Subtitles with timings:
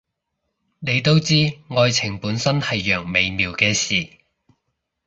[0.79, 4.17] 你都知，愛情本身係樣微妙嘅事